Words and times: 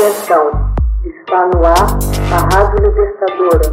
Atenção, 0.00 0.72
está 1.04 1.46
no 1.48 1.62
ar 1.62 1.98
a 2.32 2.56
Rádio 2.56 2.88
Libertadora. 2.88 3.70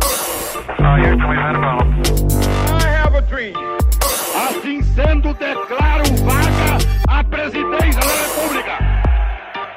Assim 4.36 4.82
sendo, 4.82 5.34
declaro 5.36 6.04
vaga 6.26 6.78
a 7.08 7.24
presidência 7.24 8.02
da 8.02 8.14
República. 8.26 8.78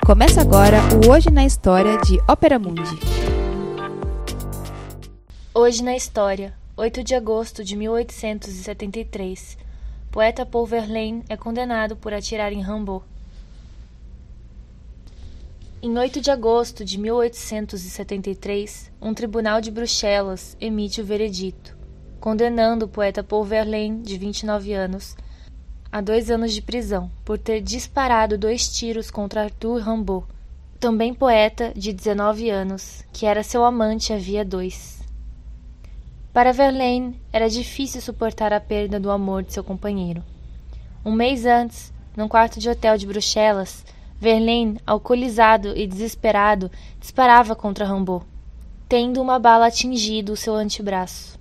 Começa 0.05 0.41
agora 0.41 0.79
o 1.07 1.13
Hoje 1.13 1.31
na 1.31 1.45
História 1.45 1.97
de 1.99 2.19
Ópera 2.27 2.59
Mundi. 2.59 2.99
Hoje 5.55 5.85
na 5.85 5.95
História, 5.95 6.53
8 6.77 7.05
de 7.05 7.15
agosto 7.15 7.63
de 7.63 7.77
1873, 7.77 9.57
poeta 10.11 10.45
Paul 10.45 10.67
Verlaine 10.67 11.23
é 11.29 11.37
condenado 11.37 11.95
por 11.95 12.13
atirar 12.13 12.53
em 12.53 12.61
Rimbaud. 12.61 13.05
Em 15.83 15.97
8 15.97 16.21
de 16.21 16.31
agosto 16.31 16.85
de 16.85 16.99
1873, 16.99 18.93
um 19.01 19.15
tribunal 19.15 19.63
de 19.63 19.71
Bruxelas 19.71 20.55
emite 20.61 21.01
o 21.01 21.05
veredito, 21.05 21.75
condenando 22.21 22.85
o 22.85 22.89
poeta 22.89 23.25
Paul 23.25 23.45
Verlaine, 23.45 24.03
de 24.03 24.19
29 24.19 24.75
anos, 24.75 25.17
a 25.91 26.03
dois 26.03 26.31
anos 26.31 26.53
de 26.53 26.61
prisão 26.61 27.11
por 27.25 27.39
ter 27.39 27.63
disparado 27.63 28.37
dois 28.37 28.69
tiros 28.69 29.11
contra 29.11 29.45
Arthur 29.45 29.81
Rimbaud, 29.81 30.27
também 30.79 31.15
poeta 31.15 31.73
de 31.75 31.95
19 31.95 32.51
anos, 32.51 33.03
que 33.11 33.25
era 33.25 33.43
seu 33.43 33.65
amante 33.65 34.13
havia 34.13 34.45
dois. 34.45 35.01
Para 36.31 36.53
Verlaine, 36.53 37.19
era 37.33 37.49
difícil 37.49 38.03
suportar 38.03 38.53
a 38.53 38.61
perda 38.61 39.01
do 39.01 39.11
amor 39.11 39.43
de 39.43 39.55
seu 39.55 39.65
companheiro. 39.65 40.23
Um 41.03 41.13
mês 41.13 41.47
antes, 41.47 41.91
num 42.15 42.29
quarto 42.29 42.61
de 42.61 42.69
hotel 42.69 42.99
de 42.99 43.07
Bruxelas, 43.07 43.83
Verlaine, 44.21 44.79
alcoolizado 44.87 45.75
e 45.75 45.87
desesperado, 45.87 46.71
disparava 47.01 47.57
contra 47.57 47.87
Rimbaud, 47.87 48.27
tendo 48.87 49.23
uma 49.23 49.39
bala 49.39 49.67
atingido 49.67 50.35
o 50.35 50.37
seu 50.37 50.55
antebraço. 50.55 51.41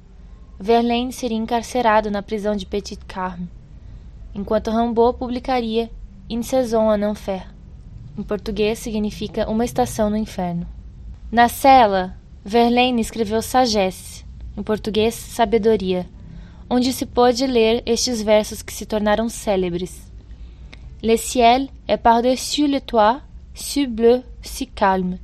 Verlaine 0.57 1.11
seria 1.11 1.37
encarcerado 1.37 2.09
na 2.09 2.23
prisão 2.23 2.55
de 2.55 2.65
Petit 2.65 3.03
Carme, 3.05 3.49
enquanto 4.33 4.71
Rimbaud 4.71 5.17
publicaria 5.17 5.91
Une 6.31 6.43
saison 6.43 6.93
en 6.93 7.03
enfer. 7.11 7.47
Em 8.17 8.23
português 8.23 8.79
significa 8.79 9.49
Uma 9.49 9.65
estação 9.65 10.09
no 10.09 10.15
inferno. 10.15 10.65
Na 11.29 11.49
cela, 11.49 12.15
Verlaine 12.45 13.01
escreveu 13.01 13.41
Sagesse, 13.41 14.23
em 14.55 14.63
português 14.63 15.15
Sabedoria, 15.15 16.07
onde 16.69 16.93
se 16.93 17.05
pôde 17.05 17.45
ler 17.45 17.83
estes 17.85 18.21
versos 18.21 18.61
que 18.61 18.71
se 18.71 18.85
tornaram 18.85 19.27
célebres. 19.27 20.09
Le 21.01 21.15
ciel 21.15 21.69
est 21.87 21.97
par-dessus 21.97 22.67
le 22.67 22.81
toit, 22.81 23.21
si 23.53 23.87
bleu, 23.87 24.21
si 24.41 24.67
calme. 24.67 25.17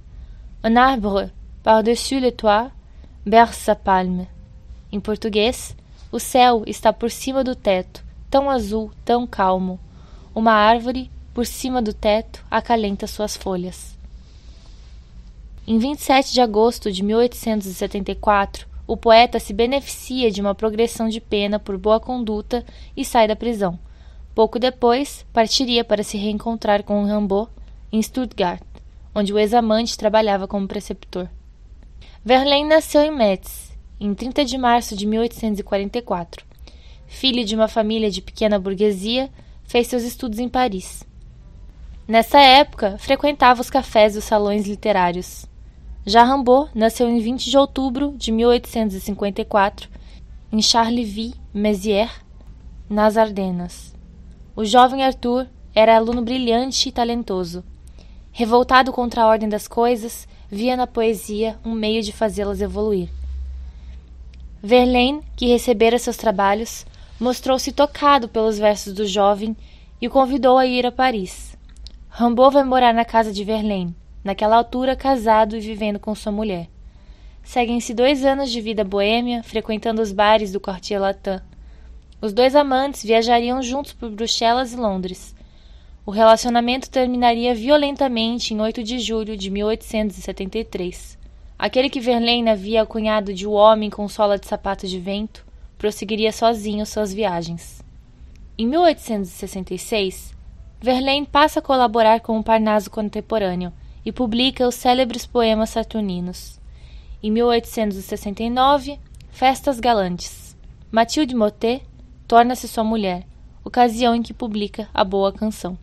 Un 0.63 0.77
arbre 0.77 1.29
par-dessus 1.63 2.21
le 2.21 2.31
toit 2.31 2.71
berce 3.25 3.57
sa 3.57 3.75
palme. 3.75 4.25
Em 4.93 5.01
português, 5.01 5.75
o 6.13 6.19
céu 6.19 6.63
está 6.65 6.93
por 6.93 7.11
cima 7.11 7.43
do 7.43 7.53
teto, 7.53 8.01
tão 8.29 8.49
azul, 8.49 8.89
tão 9.03 9.27
calmo. 9.27 9.77
Uma 10.33 10.53
árvore, 10.53 11.11
por 11.33 11.45
cima 11.45 11.81
do 11.81 11.93
teto, 11.93 12.41
acalenta 12.49 13.05
suas 13.05 13.35
folhas. 13.35 13.97
Em 15.67 15.77
27 15.77 16.31
de 16.31 16.39
agosto 16.39 16.89
de 16.89 17.03
1874, 17.03 18.65
o 18.87 18.95
poeta 18.95 19.41
se 19.41 19.51
beneficia 19.51 20.31
de 20.31 20.39
uma 20.39 20.55
progressão 20.55 21.09
de 21.09 21.19
pena 21.19 21.59
por 21.59 21.77
boa 21.77 21.99
conduta 21.99 22.63
e 22.95 23.03
sai 23.03 23.27
da 23.27 23.35
prisão. 23.35 23.77
Pouco 24.35 24.59
depois, 24.59 25.25
partiria 25.31 25.85
para 25.85 26.03
se 26.03 26.17
reencontrar 26.17 26.83
com 26.83 27.05
Rimbaud 27.05 27.49
em 27.89 28.01
Stuttgart, 28.01 28.61
onde 29.15 29.31
o 29.31 29.39
ex-amante 29.39 29.97
trabalhava 29.97 30.45
como 30.45 30.67
preceptor. 30.67 31.29
Verlaine 32.23 32.67
nasceu 32.67 33.01
em 33.01 33.15
Metz, 33.15 33.71
em 33.97 34.13
30 34.13 34.43
de 34.43 34.57
março 34.57 34.93
de 34.93 35.05
1844. 35.05 36.45
Filho 37.07 37.45
de 37.45 37.55
uma 37.55 37.69
família 37.69 38.11
de 38.11 38.21
pequena 38.21 38.59
burguesia, 38.59 39.29
fez 39.63 39.87
seus 39.87 40.03
estudos 40.03 40.37
em 40.37 40.49
Paris. 40.49 41.05
Nessa 42.05 42.39
época, 42.41 42.97
frequentava 42.99 43.61
os 43.61 43.69
cafés 43.69 44.15
e 44.15 44.19
os 44.19 44.25
salões 44.25 44.67
literários. 44.67 45.45
Já 46.05 46.25
Rimbaud 46.25 46.71
nasceu 46.75 47.07
em 47.07 47.19
20 47.19 47.49
de 47.49 47.57
outubro 47.57 48.13
de 48.17 48.33
1854, 48.33 49.89
em 50.51 50.61
Charleville-Mézières, 50.61 52.11
nas 52.89 53.15
Ardenas. 53.15 53.94
O 54.55 54.63
jovem 54.63 55.03
Arthur 55.03 55.47
era 55.73 55.97
aluno 55.97 56.21
brilhante 56.21 56.87
e 56.87 56.91
talentoso. 56.91 57.61
Revoltado 58.31 58.93
contra 58.93 59.23
a 59.23 59.27
ordem 59.27 59.49
das 59.49 59.67
coisas, 59.67 60.25
via 60.49 60.77
na 60.77 60.87
poesia 60.87 61.59
um 61.65 61.73
meio 61.73 62.01
de 62.01 62.13
fazê-las 62.13 62.61
evoluir. 62.61 63.09
Verlaine, 64.63 65.21
que 65.35 65.47
recebera 65.47 65.99
seus 65.99 66.15
trabalhos, 66.15 66.85
mostrou-se 67.19 67.69
tocado 67.73 68.29
pelos 68.29 68.57
versos 68.57 68.93
do 68.93 69.05
jovem 69.05 69.57
e 70.01 70.07
o 70.07 70.11
convidou 70.11 70.57
a 70.57 70.65
ir 70.65 70.85
a 70.85 70.91
Paris. 70.91 71.57
Rimbaud 72.09 72.53
vai 72.53 72.63
morar 72.63 72.93
na 72.93 73.03
casa 73.03 73.33
de 73.33 73.43
Verlaine, 73.43 73.93
naquela 74.23 74.55
altura 74.55 74.95
casado 74.95 75.57
e 75.57 75.59
vivendo 75.59 75.99
com 75.99 76.15
sua 76.15 76.31
mulher. 76.31 76.69
Seguem-se 77.43 77.93
dois 77.93 78.23
anos 78.23 78.49
de 78.49 78.61
vida 78.61 78.85
boêmia, 78.85 79.43
frequentando 79.43 80.01
os 80.01 80.13
bares 80.13 80.53
do 80.53 80.61
Quartier 80.61 80.99
Latin, 80.99 81.41
os 82.25 82.33
dois 82.33 82.55
amantes 82.55 83.03
viajariam 83.03 83.61
juntos 83.61 83.93
por 83.93 84.09
Bruxelas 84.09 84.73
e 84.73 84.75
Londres. 84.75 85.35
O 86.05 86.11
relacionamento 86.11 86.89
terminaria 86.89 87.53
violentamente 87.53 88.53
em 88.53 88.59
8 88.59 88.83
de 88.83 88.97
julho 88.99 89.37
de 89.37 89.51
1873. 89.51 91.19
Aquele 91.57 91.89
que 91.89 91.99
Verlaine 91.99 92.49
havia 92.49 92.85
cunhado 92.85 93.31
de 93.33 93.45
o 93.45 93.51
homem 93.51 93.89
com 93.89 94.07
sola 94.09 94.39
de 94.39 94.47
sapato 94.47 94.87
de 94.87 94.99
vento 94.99 95.45
prosseguiria 95.77 96.31
sozinho 96.31 96.85
suas 96.85 97.13
viagens. 97.13 97.83
Em 98.57 98.65
1866, 98.65 100.33
Verlaine 100.81 101.27
passa 101.27 101.59
a 101.59 101.61
colaborar 101.61 102.21
com 102.21 102.39
o 102.39 102.43
Parnaso 102.43 102.89
contemporâneo 102.89 103.71
e 104.03 104.11
publica 104.11 104.67
os 104.67 104.75
célebres 104.75 105.27
poemas 105.27 105.69
saturninos. 105.69 106.59
Em 107.21 107.29
1869, 107.29 108.99
Festas 109.29 109.79
Galantes. 109.79 110.57
Mathilde 110.91 111.35
Motet 111.35 111.83
torna-se 112.27 112.67
sua 112.67 112.83
mulher, 112.83 113.25
ocasião 113.63 114.15
em 114.15 114.21
que 114.21 114.33
publica 114.33 114.87
a 114.93 115.03
boa 115.03 115.31
canção. 115.31 115.77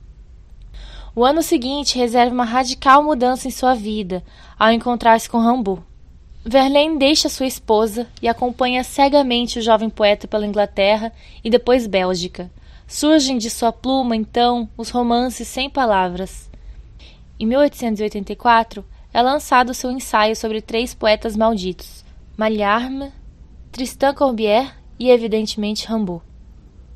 O 1.14 1.24
ano 1.24 1.42
seguinte 1.42 1.98
reserva 1.98 2.32
uma 2.32 2.44
radical 2.44 3.02
mudança 3.02 3.46
em 3.46 3.50
sua 3.50 3.74
vida 3.74 4.24
ao 4.58 4.72
encontrar-se 4.72 5.28
com 5.28 5.38
Rimbaud. 5.38 5.82
Verlaine 6.44 6.98
deixa 6.98 7.28
sua 7.28 7.46
esposa 7.46 8.08
e 8.20 8.26
acompanha 8.26 8.82
cegamente 8.82 9.58
o 9.58 9.62
jovem 9.62 9.90
poeta 9.90 10.26
pela 10.26 10.46
Inglaterra 10.46 11.12
e 11.44 11.50
depois 11.50 11.86
Bélgica. 11.86 12.50
Surgem 12.86 13.38
de 13.38 13.50
sua 13.50 13.70
pluma, 13.72 14.16
então, 14.16 14.68
os 14.76 14.90
romances 14.90 15.46
sem 15.46 15.68
palavras. 15.68 16.50
Em 17.38 17.46
1884, 17.46 18.84
é 19.12 19.20
lançado 19.20 19.74
seu 19.74 19.90
ensaio 19.90 20.34
sobre 20.34 20.62
três 20.62 20.94
poetas 20.94 21.36
malditos: 21.36 22.04
Mallarme, 22.36 23.12
Tristan 23.70 24.14
Corbière 24.14 24.72
e, 24.98 25.10
evidentemente, 25.10 25.86
Rimbaud. 25.86 26.22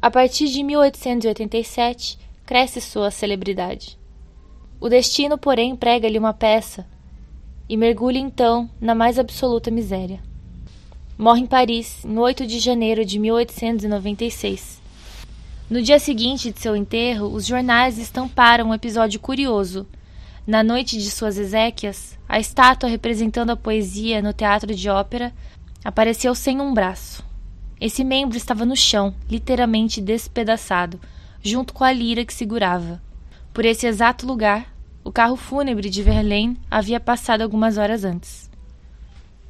A 0.06 0.11
partir 0.11 0.47
de 0.47 0.62
1887, 0.62 2.17
cresce 2.47 2.81
sua 2.81 3.11
celebridade. 3.11 3.99
O 4.81 4.89
destino, 4.89 5.37
porém, 5.37 5.75
prega-lhe 5.75 6.17
uma 6.17 6.33
peça 6.33 6.87
e 7.69 7.77
mergulha 7.77 8.21
então 8.21 8.71
na 8.81 8.95
mais 8.95 9.19
absoluta 9.19 9.69
miséria. 9.69 10.21
Morre 11.19 11.41
em 11.41 11.47
Paris, 11.47 12.05
no 12.05 12.21
8 12.21 12.47
de 12.47 12.61
janeiro 12.61 13.05
de 13.05 13.19
1896. 13.19 14.81
No 15.69 15.83
dia 15.83 15.99
seguinte 15.99 16.53
de 16.53 16.61
seu 16.61 16.77
enterro, 16.77 17.27
os 17.27 17.45
jornais 17.45 17.99
estamparam 17.99 18.69
um 18.69 18.75
episódio 18.75 19.19
curioso. 19.19 19.89
Na 20.47 20.62
noite 20.62 20.99
de 20.99 21.11
suas 21.11 21.37
exéquias, 21.37 22.16
a 22.28 22.39
estátua 22.39 22.89
representando 22.89 23.51
a 23.51 23.57
poesia 23.57 24.22
no 24.22 24.33
teatro 24.33 24.72
de 24.72 24.89
ópera 24.89 25.34
apareceu 25.84 26.33
sem 26.33 26.60
um 26.60 26.72
braço. 26.72 27.27
Esse 27.81 28.03
membro 28.03 28.39
estava 28.39 28.65
no 28.65 28.75
chão, 28.75 29.15
literalmente 29.28 30.01
despedaçado, 30.01 30.99
junto 31.43 31.75
com 31.75 31.84
a 31.84 31.93
lira 31.93 32.25
que 32.25 32.33
segurava. 32.33 33.03
Por 33.53 33.67
esse 33.67 33.87
exato 33.87 34.27
lugar, 34.27 34.75
o 35.05 35.13
carro 35.13 35.37
fúnebre 35.37 35.91
de 35.91 36.03
Verlaine 36.03 36.59
havia 36.71 36.99
passado 36.99 37.43
algumas 37.43 37.77
horas 37.77 38.03
antes. 38.03 38.51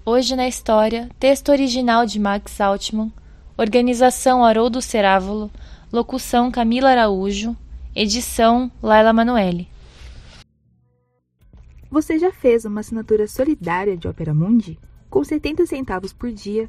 Hoje 0.05 0.35
na 0.35 0.47
história, 0.49 1.09
texto 1.19 1.51
original 1.51 2.05
de 2.05 2.19
Max 2.19 2.61
Altman, 2.61 3.13
organização 3.57 4.45
Haroldo 4.45 4.83
Cerávolo, 4.83 5.51
locução 5.93 6.51
Camila 6.51 6.91
Araújo, 6.91 7.57
edição 7.95 8.71
Laila 8.83 9.13
Manoeli. 9.13 9.69
Você 11.89 12.19
já 12.19 12.33
fez 12.33 12.65
uma 12.65 12.81
assinatura 12.81 13.29
solidária 13.29 13.97
de 13.97 14.09
Opera 14.09 14.35
Mundi? 14.35 14.79
Com 15.09 15.23
70 15.23 15.65
centavos 15.65 16.13
por 16.13 16.31
dia, 16.31 16.69